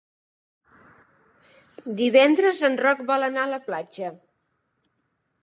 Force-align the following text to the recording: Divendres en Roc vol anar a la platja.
Divendres 1.99 2.63
en 2.71 2.79
Roc 2.87 3.05
vol 3.13 3.27
anar 3.29 3.45
a 3.45 3.53
la 3.53 3.61
platja. 3.69 4.13